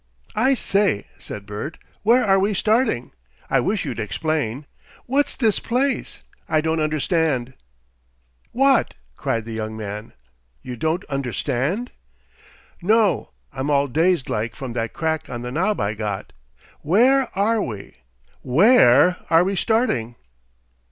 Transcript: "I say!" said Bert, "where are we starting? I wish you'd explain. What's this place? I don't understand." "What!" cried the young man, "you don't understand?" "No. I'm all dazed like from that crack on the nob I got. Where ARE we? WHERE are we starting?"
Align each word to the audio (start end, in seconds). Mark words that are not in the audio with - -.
"I 0.33 0.55
say!" 0.55 1.05
said 1.19 1.45
Bert, 1.45 1.77
"where 2.01 2.25
are 2.25 2.39
we 2.39 2.55
starting? 2.55 3.11
I 3.51 3.59
wish 3.59 3.85
you'd 3.85 3.99
explain. 3.99 4.65
What's 5.05 5.35
this 5.35 5.59
place? 5.59 6.23
I 6.49 6.59
don't 6.59 6.79
understand." 6.79 7.53
"What!" 8.51 8.95
cried 9.15 9.45
the 9.45 9.51
young 9.53 9.77
man, 9.77 10.13
"you 10.63 10.75
don't 10.75 11.05
understand?" 11.05 11.91
"No. 12.81 13.29
I'm 13.53 13.69
all 13.69 13.87
dazed 13.87 14.27
like 14.27 14.55
from 14.55 14.73
that 14.73 14.91
crack 14.93 15.29
on 15.29 15.43
the 15.43 15.51
nob 15.51 15.79
I 15.79 15.93
got. 15.93 16.33
Where 16.81 17.29
ARE 17.37 17.61
we? 17.61 17.97
WHERE 18.41 19.17
are 19.29 19.43
we 19.43 19.55
starting?" 19.55 20.15